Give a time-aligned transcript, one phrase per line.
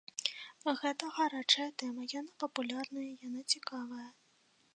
[0.79, 4.09] Гэта гарачая тэма, яна папулярная, яна цікавая.